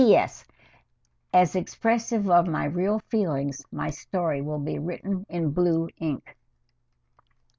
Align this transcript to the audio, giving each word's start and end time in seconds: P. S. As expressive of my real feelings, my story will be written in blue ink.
P. 0.03 0.15
S. 0.15 0.43
As 1.31 1.55
expressive 1.55 2.27
of 2.27 2.47
my 2.47 2.65
real 2.65 2.97
feelings, 3.11 3.63
my 3.71 3.91
story 3.91 4.41
will 4.41 4.57
be 4.57 4.79
written 4.79 5.27
in 5.29 5.51
blue 5.51 5.89
ink. 5.97 6.35